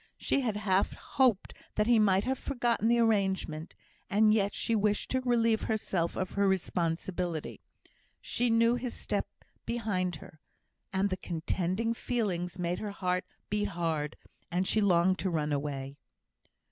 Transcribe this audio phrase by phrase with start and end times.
[0.17, 3.75] She had half hoped that he might have forgotten the arrangement,
[4.09, 7.59] and yet she wished to relieve herself of her responsibility.
[8.19, 9.27] She knew his step
[9.63, 10.39] behind her,
[10.91, 14.15] and the contending feelings made her heart beat hard,
[14.49, 15.97] and she longed to run away.